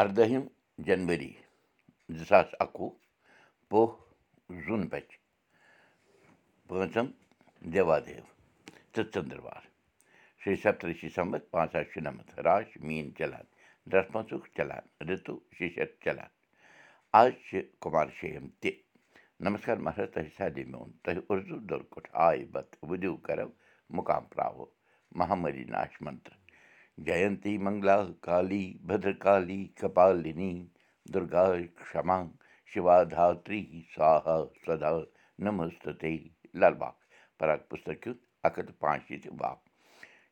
[0.00, 0.44] اَردٲہِم
[0.86, 1.32] جنؤری
[2.16, 2.90] زٕ ساس اَکوُہ
[3.68, 3.86] پوہ
[4.64, 5.08] زوٗن بَچ
[6.68, 7.06] پانٛژم
[7.72, 8.24] دیوادیو
[8.92, 9.62] تہٕ ژٔنٛدٕروار
[10.40, 13.46] شیٚیہِ سَتتٕرٛہ شمبر پانٛژھ ساس شُنَمَتھ راش میٖن چلان
[13.90, 16.30] ڈرٛسمَژُک چلان رِتُو شیشر چلان
[17.20, 18.70] آز چھِ کُمار شیٚیِم تہِ
[19.44, 23.48] نمسکار مہراج تۄہہِ سادے میون تۄہہِ اُردو دۄرکُٹھ آے بتہٕ وُدِو کَرو
[23.96, 24.66] مُقام پرٛاوو
[25.18, 26.39] مہامری ناش منتر
[27.06, 30.52] جینتی منگلا کالی بدرکالی کپالِنی
[31.12, 31.46] دُرگا
[31.90, 32.18] کما
[32.70, 33.62] شِوا دھتری
[33.94, 34.92] سوہا سدا
[35.44, 36.16] نمستے
[36.60, 36.96] لل باغ
[37.38, 38.04] پراک پُستک
[38.44, 39.56] اکھ ہَتھ تہٕ پانٛژھ شیٖتھ باغ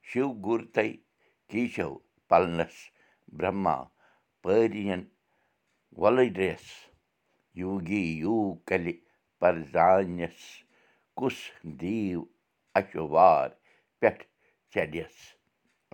[0.08, 0.86] شِو گُر تے
[1.50, 1.90] کیٖشو
[2.28, 2.76] پلنس
[3.36, 3.76] برٛہما
[4.42, 5.02] پٲرین
[6.00, 6.66] وۄلرِس
[7.60, 8.94] یوگی یوٗ کلہِ
[9.40, 10.38] پرزانس
[11.18, 11.38] کُس
[11.80, 12.22] دیو
[12.78, 13.48] اچو وار
[14.00, 14.24] پٮ۪ٹھ
[14.72, 15.16] چلس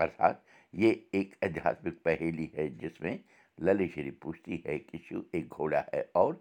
[0.03, 0.37] ارتھات
[0.75, 3.17] یہ ایک ادھیاتمک پہیلی ہے جس میں
[3.59, 6.35] لل شری پوچھتی ہے کہ شیو ایک گھوڑا ہے اور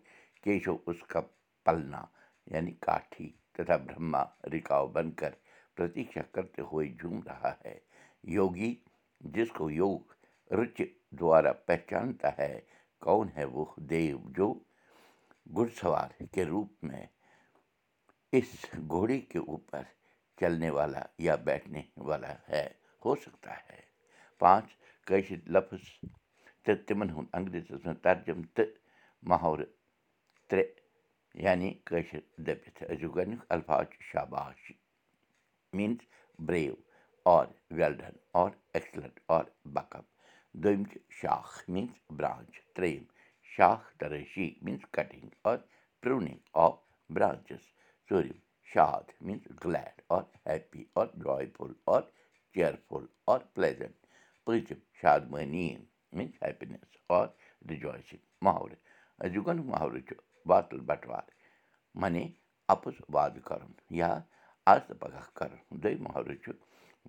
[0.44, 1.22] کیشو اس کا
[1.66, 2.04] پلنا
[2.48, 5.32] یعنی کاٹھی تथा برہما رکاؤ بن کر
[5.78, 7.78] پرتیشا کرتے ہوئے جھوم رہا ہے
[8.24, 8.74] یوگی
[9.22, 10.82] جس کو یوگ رچ
[11.20, 12.60] دوارا پہچانتا ہے
[13.02, 14.54] کون ہے وہ دیو جو
[15.48, 17.06] گھڑ سوار کے روپ میں
[18.34, 18.56] اس
[18.88, 19.84] گھوڑے کے اوپر
[20.38, 21.82] چلنے والا یا بیٹھنے
[24.44, 24.72] پانٛژھ
[25.08, 25.84] کٲشِر لفظ
[26.64, 28.72] تہٕ تِمن ہُنٛد انگریٖزیس منٛز ترجُم تہٕ
[29.30, 29.70] محورٕ
[30.50, 30.72] ترٛےٚ
[31.44, 34.72] یعنی کٲشِر دٔپِتھ أزیُک گۄڈنیُک الفاظ چھُ شاباش
[35.76, 36.02] میٖنٕز
[36.48, 36.76] برٛیو
[37.32, 37.46] اور
[37.78, 39.44] ویل ڈن اور ایکسلنٹ اور
[39.76, 40.06] بکپ
[40.64, 43.04] دوٚیِم چھِ شاخ میٖنٕز برٛانچ ترٛیٚیِم
[43.56, 45.58] شاخ ترٲشی میٖنٕز کٹِنٛگ اور
[46.04, 46.76] پرٛونِنٛگ آف
[47.16, 47.64] برٛانچِز
[48.10, 48.40] ژوٗرِم
[48.74, 52.02] شاد میٖنٕز گلیڈ اور ہیپی اور جاے فُل اور
[52.54, 53.40] کِیرفُل اور
[56.44, 57.28] ہیپینیس اور
[57.70, 58.76] رِجویسِنٛگ محرٕ
[59.24, 60.14] أزیُک محرٕ چھُ
[60.50, 61.28] واتُل بٹوار
[62.02, 62.26] معنی
[62.74, 64.12] اَپُز وادٕ کَرُن یا
[65.00, 66.52] پگاہ کَرُن دوٚیِم محرٕ چھُ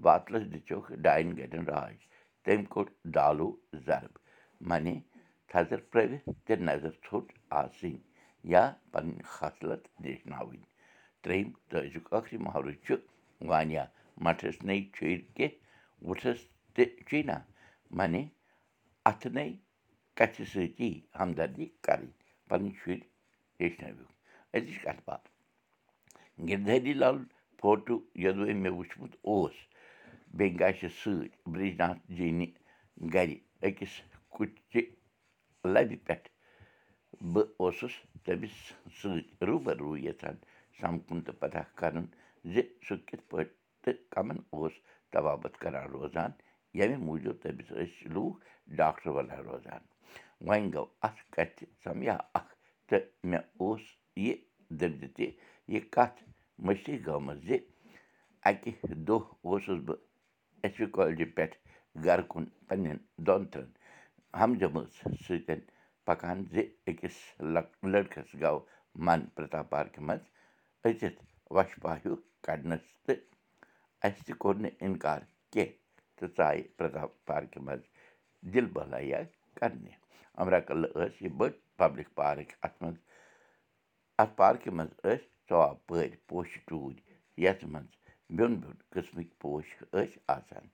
[0.05, 1.97] واتلَس دِژوکھ ڈاین گرٮ۪ن راج
[2.45, 3.49] تٔمۍ کوٚڑ دالو
[3.87, 4.15] زرب
[4.69, 4.97] معنی
[5.51, 7.27] تھزر پرٛٲوِتھ تہٕ نظر ژھوٚٹ
[7.61, 7.97] آسٕنۍ
[8.53, 10.62] یا پنٕنۍ خصلت دیٚچھناوٕنۍ
[11.22, 12.95] ترٛیٚیِم تہٕ أزیُک ٲخری محرٕ چھُ
[13.51, 13.84] وانیا
[14.25, 16.41] مٹھس نے چھُرۍ کیٚنٛہہ وُٹھس
[16.75, 17.37] تہِ چیٖنا
[17.97, 18.23] معنی
[19.11, 19.45] اَتھٕ نے
[20.17, 20.91] کَتھِ سۭتی
[21.21, 22.12] ہمدردی کَرٕنۍ
[22.49, 23.01] پَنٕنۍ شُرۍ
[23.61, 24.12] ہیٚچھنٲوِکھ
[24.57, 25.27] أزِچ کَتھ باتھ
[26.49, 27.19] گِردھری لال
[27.61, 29.57] فوٹوٗ یوٚدوے مےٚ وٕچھمُت اوس
[30.37, 32.47] بیٚیہِ گژھِ سۭتۍ برٛج ناتھ جینہِ
[33.15, 33.31] گرِ
[33.67, 33.95] أکِس
[34.34, 34.83] کُچہِ
[35.73, 36.29] لبہِ پٮ۪ٹھ
[37.33, 38.57] بہٕ اوسُس تٔمِس
[38.99, 40.37] سۭتۍ روٗبر روٗ یَژھان
[40.81, 42.07] سَمکھُن تہٕ پتہ کَرُن
[42.53, 42.55] زِ
[42.87, 44.73] سُہ کِتھ پٲٹھۍ تہٕ کَمن اوس
[45.13, 46.31] طوابت کَران روزان
[46.79, 48.39] ییٚمہِ موٗجوٗب تٔمِس ٲسۍ لوٗکھ
[48.81, 49.83] ڈاکٹر وَنان روزان
[50.47, 52.53] وۄنۍ گوٚو اَتھ کَتھِ سَمیا اکھ
[52.89, 53.83] تہٕ مےٚ اوس
[54.25, 54.35] یہِ
[54.79, 55.27] دٔرزِ تہِ
[55.73, 56.19] یہِ کَتھ
[56.67, 57.59] مٔشی گٔمٕژ زِ
[58.49, 58.73] اَکہِ
[59.07, 60.01] دۄہ اوسُس بہٕ
[60.77, 61.57] پی کالجہِ پٮ۪ٹھ
[62.05, 63.71] گرٕ کُن پنٕنٮ۪ن دۄن ترٛٮ۪ن
[64.41, 64.87] ہمجمٲژ
[65.27, 65.61] سۭتۍ
[66.07, 66.55] پَکان زِ
[66.89, 67.17] أکِس
[67.93, 68.59] لٔڑکَس گوٚو
[69.05, 70.25] من پرٛتا پارکہِ منٛز
[70.84, 71.21] أژِتھ
[71.55, 73.21] وۄشپا ہیوٗ کَڑنَس تہٕ
[74.07, 75.21] اَسہِ تہِ کوٚر نہٕ اِنکار
[75.53, 75.84] کیٚنٛہہ
[76.17, 77.83] تہٕ ژایہِ پرٛتا پارکہِ منٛز
[78.53, 79.21] دِل بہلٲیا
[79.59, 79.93] کَرنہِ
[80.41, 82.99] اَمرا کلہٕ ٲس یہِ بٔڑ پَبلِک پارک اَتھ منٛز
[84.21, 87.01] اَتھ پارکہِ منٛز ٲسۍ ژۄوُہ پٲرۍ پوشہِ ٹوٗرۍ
[87.45, 87.93] یَتھ منٛز
[88.37, 90.65] بیٚون بیٚون قٕسمٕکۍ پوش ٲسۍ آسان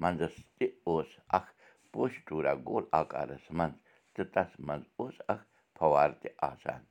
[0.00, 1.08] منٛزَس تہِ اوس
[1.38, 1.50] اکھ
[1.92, 3.74] پوشہِ ٹوٗرا گول آکارَس منٛز
[4.14, 5.44] تہٕ تَتھ منٛز اوس اکھ
[5.78, 6.82] فوارٕ تہِ آسان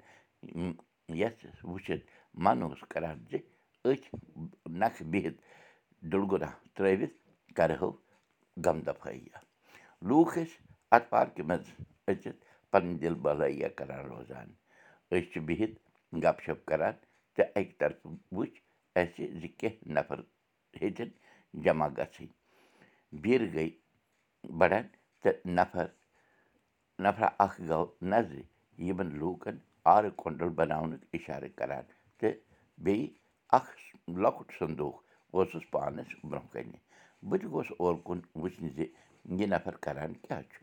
[1.22, 2.06] یَتھ وٕچھِتھ
[2.44, 3.38] من اوس کران زِ
[3.86, 4.10] أتھۍ
[4.80, 5.40] نکھٕ بِہِتھ
[6.12, 7.16] ڈُلگُنا ترٲوِتھ
[7.58, 7.92] کرہو
[8.66, 9.38] غم دفٲیہ
[10.08, 10.58] لوٗکھ ٲسۍ
[10.96, 11.68] اَتھ پارکہِ منٛز
[12.10, 14.48] أژِتھ پَنٕنۍ دِل بہلٲیہ کران روزان
[15.12, 15.76] أسۍ چھِ بِہِتھ
[16.24, 16.94] گپ شپ کران
[17.36, 18.60] تہٕ اَکہِ طرفہٕ وٕچھ
[19.00, 20.20] اَسہِ زِ کیٚنٛہہ نفر
[20.82, 21.10] ہیٚتِن
[21.64, 22.34] جمع گژھٕنۍ
[23.22, 23.70] بیٖرٕ گٔے
[24.60, 24.86] بَڑان
[25.22, 25.86] تہٕ نفر
[27.04, 28.42] نفرا اکھ گوٚو نظرِ
[28.88, 29.58] یِمن لوٗکن
[29.96, 31.84] آرٕ کۄنٛڈل بَناونُک اِشارٕ کران
[32.20, 32.34] تہٕ
[32.84, 33.08] بیٚیہِ
[33.58, 33.72] اکھ
[34.24, 34.96] لۄکُٹ سندوٗق
[35.34, 36.78] اوسُس پانَس برونٛہہ کَنہِ
[37.30, 38.80] بہٕ تہِ گوٚوُس اور کُن وٕچھنہِ زِ
[39.38, 40.58] یہِ نفر کران کیٛاہ چھُ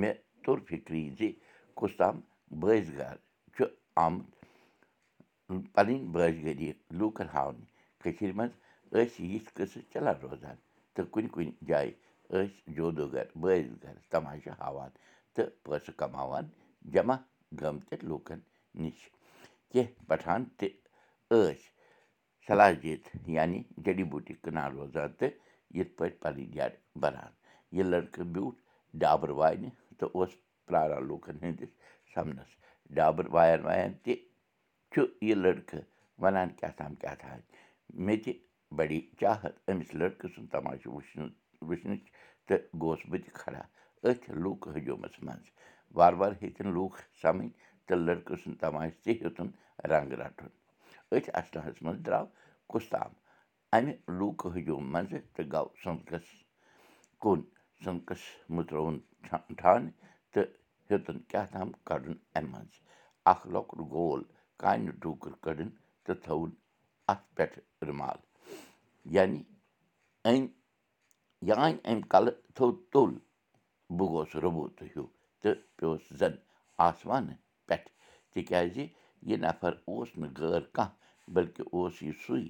[0.00, 1.20] مےٚ توٚر فِکری زِ
[1.78, 2.16] کُس تام
[2.60, 3.16] بٲزۍ گار
[3.54, 3.64] چھُ
[4.04, 4.26] آمُت
[5.74, 6.68] پَنٕنۍ بٲزۍ گٔری
[6.98, 7.64] لوٗکَن ہاونہِ
[8.00, 8.52] کٔشیٖرِ منٛز
[8.92, 10.56] ٲسۍ یِتھۍ قٕصہٕ چلان روزان
[10.94, 11.90] تہٕ کُنہِ کُنہِ جایہِ
[12.30, 14.90] ٲسۍ جودوٗ گَر بٲزۍ گَر تماشہٕ ہاوان
[15.34, 16.44] تہٕ پونٛسہٕ کماوان
[16.92, 17.16] جمع
[17.60, 18.38] گٔمتٮ۪ن لوٗکَن
[18.82, 18.98] نِش
[19.70, 20.68] کیٚنٛہہ پٹھان تہِ
[21.30, 21.62] ٲسۍ
[22.46, 22.70] صلاح
[23.36, 25.32] یعنی جڈی بوٗٹی کٕنان روزان تہٕ
[25.76, 26.72] یِتھ پٲٹھۍ پَنٕنۍ جَڈ
[27.02, 27.32] بَران
[27.76, 28.58] یہِ لٔڑکہٕ بیوٗٹھ
[29.02, 30.30] ڈابر وانہِ تہٕ اوس
[30.66, 31.72] پرٛاران لوٗکَن ہٕنٛدِس
[32.14, 32.50] سَمنَس
[32.96, 34.14] ڈابٕر وایَن وایَن تہِ
[34.92, 35.84] چھُ یہِ لٔڑکہٕ
[36.22, 37.38] وَنان کیٛاہ تام کیٛاہ تام
[38.04, 38.32] مےٚ تہِ
[38.76, 41.34] بَڑے چاہت أمِس لٔڑکہٕ سُنٛد تماشہٕ وٕچھنہٕ
[41.68, 42.02] وٕچھنٕچ
[42.46, 43.62] تہٕ گوس بہٕ تہِ کھڑا
[44.04, 45.46] أتھۍ لوٗکہٕ ہجوٗمَس منٛز
[45.96, 47.50] وارٕ وارٕ ہیٚتِن لوٗکھ سَمٕنۍ
[47.86, 49.48] تہٕ لٔڑکہٕ سُنٛد تماشہٕ تہِ ہیوٚتُن
[49.90, 50.48] رنٛگ رَٹُن
[51.12, 52.26] أتھۍ اَسناہَس منٛز درٛاو
[52.72, 53.10] کُستام
[53.76, 56.26] اَمہِ لوٗکہٕ ہجوٗم منٛزٕ تہٕ گوٚو سُنٛدکَس
[57.22, 57.40] کُن
[57.84, 58.22] سُنٛدکَس
[58.54, 58.96] مٔژرووُن
[59.58, 59.94] ٹھانہٕ
[60.32, 60.48] تہٕ
[60.88, 62.72] ہیوٚتُن کیٛاہ تام کَڑُن اَمہِ منٛز
[63.30, 64.20] اَکھ لۄکُٹ گول
[64.60, 65.70] کانہِ ٹوٗکٕر کٔڑٕن
[66.04, 66.50] تہٕ تھوُن
[67.12, 67.58] اَتھ پٮ۪ٹھ
[67.88, 68.18] رُمال
[69.14, 69.40] یعنی
[70.28, 70.46] أمۍ
[71.48, 73.12] یانہِ اَمہِ کَلہٕ تھوٚد توٚل
[73.96, 75.08] بہٕ گوس رُبوٗتہٕ ہیوٗ
[75.40, 76.34] تہٕ پیوٚس زَن
[76.88, 77.88] آسمانہٕ پٮ۪ٹھ
[78.32, 78.76] تِکیٛازِ
[79.28, 82.40] یہِ نَفر اوس نہٕ غٲر کانٛہہ بٔلکہِ اوس یہِ سُے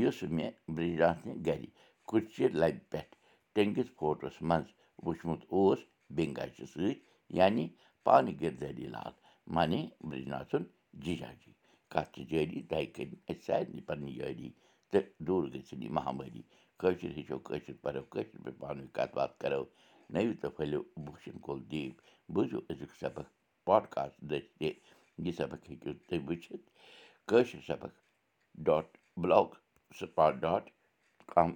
[0.00, 1.64] یُس مےٚ برٛجراتھنہِ گَرِ
[2.08, 3.14] کُچہِ لَبہِ پٮ۪ٹھ
[3.54, 4.68] ٹٔنٛگِتھ فوٹوَس منٛز
[5.04, 5.80] وٕچھمُت اوس
[6.14, 6.94] بٮ۪نٛگاجہِ سۭتۍ
[7.38, 7.64] یعنی
[8.04, 9.12] پانہٕ گِردٲری لال
[9.54, 10.62] مانے برٛجناتھُن
[11.04, 11.52] جِجاجی
[11.92, 14.50] کَتھ چھِ جٲری تۄہہِ کٔرِنۍ اَسہِ سارنٕے پَنٕنۍ یٲری
[14.90, 16.42] تہٕ دوٗر گٔژھِنۍ یہِ مہامٲری
[16.80, 19.62] کٲشِر ہیٚچھو کٲشِر پَرو کٲشِر پٲٹھۍ پانہٕ ؤنۍ کَتھ باتھ کَرو
[20.12, 21.94] نٔوِو تہٕ پھٔلِو بوٗشَن کول دیٖپ
[22.34, 23.26] بوٗزِو أزیُک سبق
[23.66, 24.70] پاڈکاسٹ دٔسۍ تہِ
[25.24, 26.66] یہِ سبق ہیٚکِو تُہۍ وٕچھِتھ
[27.28, 27.92] کٲشِر سبق
[28.66, 28.86] ڈاٹ
[29.20, 29.50] بٕلاک
[29.98, 30.64] سٕپاٹ ڈاٹ
[31.32, 31.48] کَم